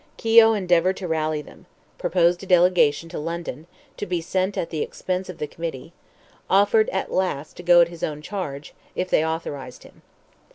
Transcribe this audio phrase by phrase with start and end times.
[0.17, 1.67] Keogh endeavoured to rally them;
[1.99, 3.67] proposed a delegation to London,
[3.97, 5.93] to be sent at the expense of the Committee;
[6.49, 10.01] offered, at last, to go at his own charge, if they authorized him.